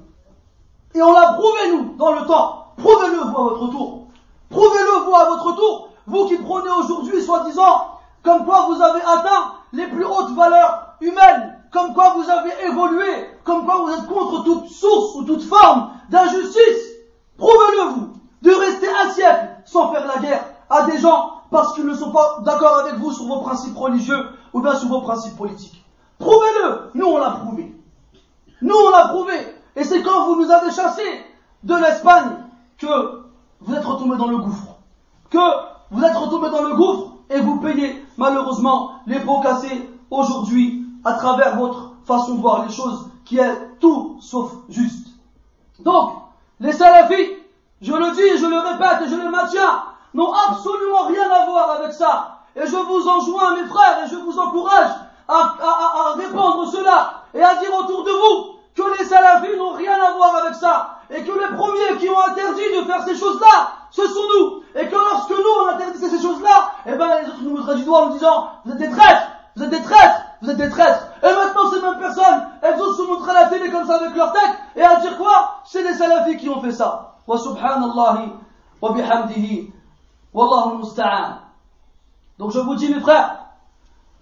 [0.93, 2.61] Et on l'a prouvé, nous, dans le temps.
[2.77, 4.00] Prouvez-le, vous, à votre tour.
[4.51, 5.89] Prouvez-le, vous, à votre tour.
[6.07, 11.57] Vous qui prenez aujourd'hui, soi-disant, comme quoi vous avez atteint les plus hautes valeurs humaines
[11.71, 15.91] comme quoi vous avez évolué, comme quoi vous êtes contre toute source ou toute forme
[16.09, 16.91] d'injustice.
[17.37, 21.87] Prouvez-le vous, de rester un siècle sans faire la guerre à des gens parce qu'ils
[21.87, 25.37] ne sont pas d'accord avec vous sur vos principes religieux ou bien sur vos principes
[25.37, 25.83] politiques.
[26.19, 26.91] Prouvez-le.
[26.93, 27.73] Nous, on l'a prouvé.
[28.61, 29.33] Nous, on l'a prouvé.
[29.75, 31.25] Et c'est quand vous nous avez chassés
[31.63, 32.35] de l'Espagne
[32.77, 33.20] que
[33.61, 34.75] vous êtes retombés dans le gouffre.
[35.29, 35.37] Que
[35.91, 41.13] vous êtes retombés dans le gouffre et vous payez malheureusement les pots cassés aujourd'hui à
[41.13, 45.07] travers votre façon de voir les choses qui est tout sauf juste.
[45.79, 46.13] Donc,
[46.59, 47.37] les salafis,
[47.81, 51.71] je le dis, je le répète et je le maintiens, n'ont absolument rien à voir
[51.71, 52.39] avec ça.
[52.55, 54.91] Et je vous enjoins, mes frères, et je vous encourage
[55.27, 59.71] à, à, à, répandre cela et à dire autour de vous que les salafis n'ont
[59.71, 60.90] rien à voir avec ça.
[61.13, 64.63] Et que les premiers qui ont interdit de faire ces choses-là, ce sont nous.
[64.75, 67.83] Et que lorsque nous on interdit ces choses-là, eh ben les autres nous montrent du
[67.83, 71.07] doigt en disant, vous êtes des traîtres, vous êtes des traîtres, vous êtes des traîtres.
[71.21, 74.15] Et maintenant, ces mêmes personnes, elles osent se montrer à la télé comme ça avec
[74.15, 75.61] leur tête et à dire quoi?
[75.65, 77.15] C'est les salafis qui ont fait ça.
[77.27, 78.25] Wa subhanallah
[78.81, 79.73] wa bihamdihi.
[80.33, 81.39] Wallahu musta'an.
[82.39, 83.37] Donc je vous dis mes frères,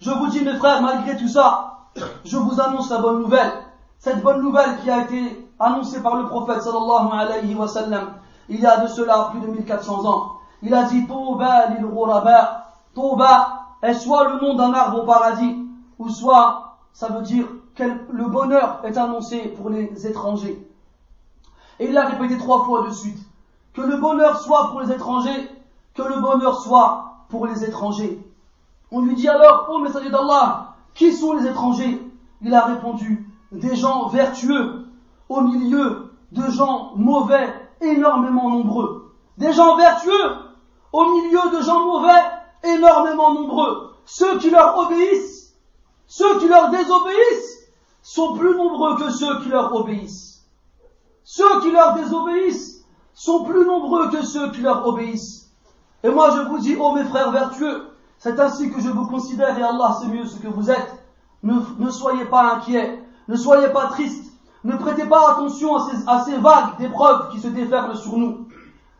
[0.00, 1.78] je vous dis mes frères, malgré tout ça,
[2.24, 3.52] je vous annonce la bonne nouvelle.
[3.98, 8.14] Cette bonne nouvelle qui a été annoncée par le prophète sallallahu alayhi wa sallam
[8.50, 10.32] il y a de cela plus de 1400 ans.
[10.62, 12.66] Il a dit Touba lil ghuraba.
[12.94, 15.56] Touba est soit le nom d'un arbre au paradis,
[15.98, 17.46] ou soit ça veut dire
[17.76, 20.66] que le bonheur est annoncé pour les étrangers.
[21.78, 23.18] Et il l'a répété trois fois de suite.
[23.72, 25.48] Que le bonheur soit pour les étrangers,
[25.94, 28.20] que le bonheur soit pour les étrangers.
[28.90, 32.02] On lui dit alors, ô messager d'Allah, qui sont les étrangers?
[32.42, 34.89] Il a répondu, des gens vertueux
[35.30, 37.48] au milieu de gens mauvais,
[37.80, 39.14] énormément nombreux.
[39.38, 40.34] Des gens vertueux
[40.92, 42.20] au milieu de gens mauvais,
[42.64, 43.94] énormément nombreux.
[44.04, 45.40] Ceux qui leur obéissent
[46.10, 47.68] ceux qui leur désobéissent
[48.02, 50.44] sont plus nombreux que ceux qui leur obéissent.
[51.22, 55.52] Ceux qui leur désobéissent sont plus nombreux que ceux qui leur obéissent.
[56.02, 59.56] Et moi je vous dis, ô mes frères vertueux, C'est ainsi que je vous considère
[59.56, 61.04] et Allah sait mieux ce que vous êtes.
[61.44, 64.29] Ne, ne soyez pas inquiets, ne soyez pas tristes,
[64.64, 68.48] ne prêtez pas attention à ces, vagues d'épreuves qui se déferlent sur nous.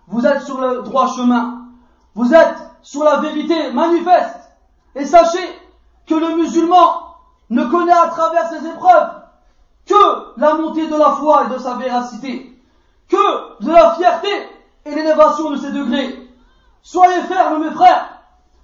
[0.08, 1.66] Vous êtes sur le droit chemin,
[2.14, 4.50] vous êtes sur la vérité manifeste.
[4.94, 5.46] Et sachez
[6.06, 7.16] que le musulman
[7.50, 9.20] ne connaît à travers ces épreuves
[9.86, 12.58] que la montée de la foi et de sa véracité,
[13.08, 14.28] que de la fierté
[14.84, 16.28] et l'élévation de ses degrés.
[16.82, 18.08] Soyez fermes, mes frères,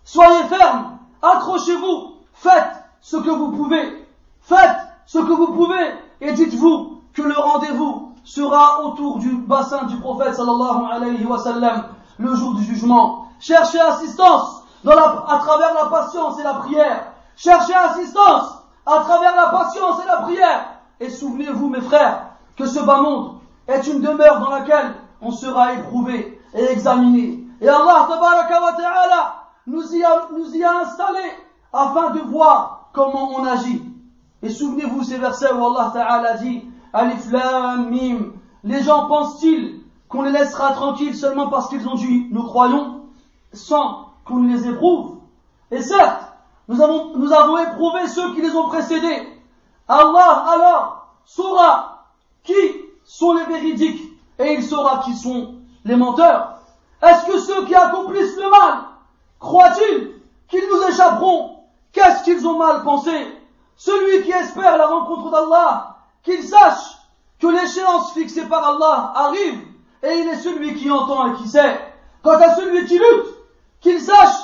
[0.05, 4.07] soyez fermes, accrochez-vous, faites ce que vous pouvez,
[4.41, 9.97] faites ce que vous pouvez, et dites-vous que le rendez-vous sera autour du bassin du
[9.97, 11.85] prophète sallallahu alayhi wa sallam
[12.19, 13.29] le jour du jugement.
[13.39, 17.13] Cherchez assistance à travers la patience et la prière.
[17.37, 20.67] Cherchez assistance à travers la patience et la prière.
[21.01, 23.39] Et souvenez-vous, mes frères, que ce bas monde
[23.69, 27.45] est une demeure dans laquelle on sera éprouvé et examiné.
[27.61, 29.35] Et Allah ta'ala
[29.67, 31.33] nous y a, nous y a installés
[31.73, 33.83] afin de voir comment on agit.
[34.47, 37.93] Et souvenez-vous ces versets où Allah Ta'ala dit Alif Lam.
[38.63, 43.01] Les gens pensent-ils qu'on les laissera tranquilles seulement parce qu'ils ont dit nous croyons
[43.53, 45.17] sans qu'on les éprouve?
[45.73, 46.23] Et certes,
[46.69, 49.27] nous avons, nous avons éprouvé ceux qui les ont précédés.
[49.89, 52.05] Allah alors saura
[52.45, 52.55] qui
[53.05, 56.61] sont les véridiques et il saura qui sont les menteurs.
[57.03, 58.85] Est-ce que ceux qui accomplissent le mal
[59.41, 60.13] croient-ils
[60.47, 61.57] qu'ils nous échapperont?
[61.91, 63.36] Qu'est-ce qu'ils ont mal pensé?
[63.77, 66.99] Celui qui espère la rencontre d'Allah, qu'il sache
[67.39, 69.61] que l'échéance fixée par Allah arrive
[70.03, 71.81] et il est celui qui entend et qui sait.
[72.23, 73.35] Quant à celui qui lutte,
[73.81, 74.37] qu'il sache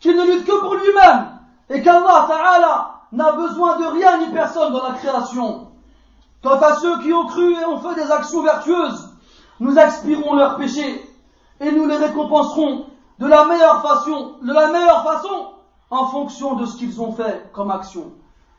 [0.00, 1.38] qu'il ne lutte que pour lui-même
[1.68, 5.68] et qu'Allah Ta'ala n'a besoin de rien ni personne dans la création.
[6.42, 9.10] Quant à ceux qui ont cru et ont fait des actions vertueuses,
[9.60, 11.06] nous expirons leurs péchés
[11.60, 12.86] et nous les récompenserons
[13.18, 15.52] de la meilleure façon, de la meilleure façon
[15.90, 18.12] en fonction de ce qu'ils ont fait comme action.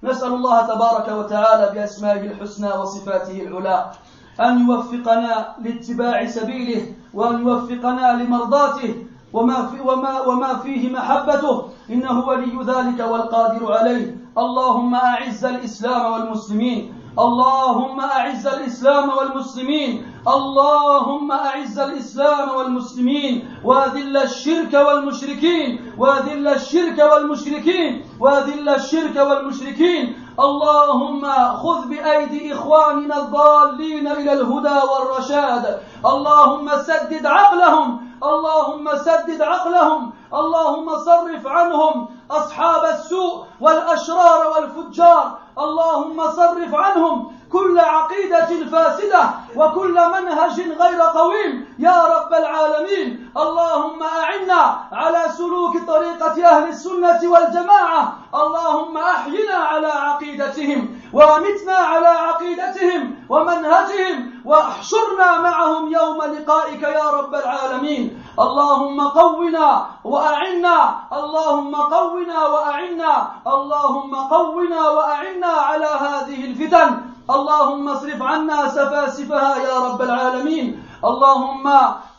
[0.03, 3.91] نسأل الله تبارك وتعالى بأسمائه الحسنى وصفاته العلى
[4.39, 6.81] أن يوفقنا لاتباع سبيله
[7.13, 11.69] وأن يوفقنا لمرضاته وما, في وما, وما فيه محبته.
[11.89, 14.15] إنه ولي ذلك والقادر عليه.
[14.37, 16.93] اللهم أعز الإسلام والمسلمين.
[17.19, 20.13] اللهم أعز الإسلام والمسلمين.
[20.27, 23.57] اللهم أعز الإسلام والمسلمين.
[23.63, 25.93] وأذل الشرك والمشركين.
[25.97, 28.03] وأذل الشرك والمشركين.
[28.19, 30.13] وأذل الشرك والمشركين.
[30.39, 31.21] اللهم
[31.55, 35.79] خذ بأيدي إخواننا الضالين إلى الهدى والرشاد.
[36.05, 46.75] اللهم سدد عقلهم اللهم سدد عقلهم اللهم صرف عنهم أصحاب السوء والأشرار والفجار اللهم صرف
[46.75, 51.75] عنهم كل عقيدة فاسدة وكل منهج غير قويم.
[51.79, 58.13] يا رب العالمين اللهم أعنا على سلوك طريقة أهل السنة والجماعة.
[58.35, 68.23] اللهم أحينا على عقيدتهم وأمتنا على عقيدتهم ومنهجهم واحشرنا معهم يوم لقائك يا رب العالمين.
[68.39, 77.10] اللهم قونا وأعنا اللهم قونا وأعنا اللهم قونا وأعنا على هذه الفتن.
[77.29, 80.83] اللهم اصرف عنا سفاسفها يا رب العالمين.
[81.05, 81.67] اللهم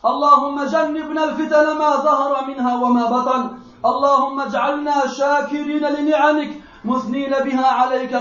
[0.05, 3.49] اللهم جنبنا الفتن ما ظهر منها وما بطن.
[3.85, 6.51] اللهم اجعلنا شاكرين لنعمك.
[6.85, 8.15] مثنين بها عليك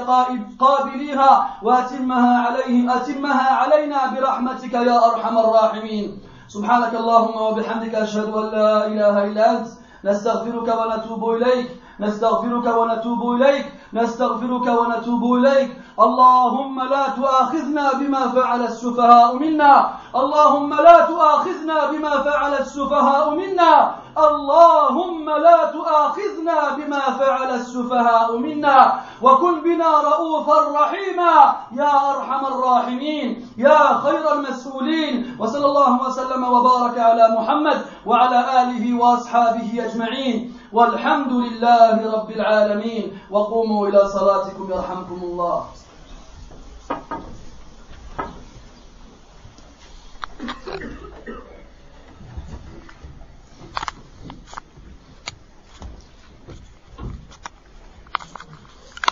[0.59, 1.59] قابليها.
[1.62, 6.18] وأتمها عليهم أتمها علينا برحمتك يا أرحم الراحمين.
[6.49, 11.68] سبحانك اللهم وبحمدك أشهد أن لا إله إلا أنت نستغفرك ونتوب إليك.
[12.00, 13.66] نستغفرك ونتوب إليك.
[13.92, 15.70] نستغفرك ونتوب إليك.
[16.00, 19.90] اللهم لا تؤاخذنا بما فعل السفهاء منا.
[20.16, 24.01] اللهم لا تؤاخذنا بما فعل السفهاء منا.
[24.19, 33.99] اللهم لا تؤاخذنا بما فعل السفهاء منا وكن بنا رؤوفا رحيما يا أرحم الراحمين يا
[33.99, 42.31] خير المسؤولين وصلى الله وسلم وبارك على محمد وعلى آله وأصحابه أجمعين والحمد لله رب
[42.31, 45.65] العالمين وقوموا إلى صلاتكم يرحمكم الله